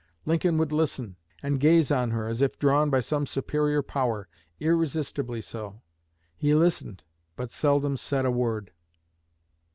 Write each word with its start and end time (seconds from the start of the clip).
Lincoln 0.25 0.57
would 0.57 0.71
listen, 0.71 1.15
and 1.43 1.59
gaze 1.59 1.91
on 1.91 2.09
her 2.09 2.27
as 2.27 2.41
if 2.41 2.57
drawn 2.57 2.89
by 2.89 3.01
some 3.01 3.27
superior 3.27 3.83
power 3.83 4.27
irresistibly 4.59 5.41
so. 5.41 5.83
He 6.35 6.55
listened, 6.55 7.03
but 7.35 7.51
seldom 7.51 7.97
said 7.97 8.25
a 8.25 8.31
word." 8.31 8.71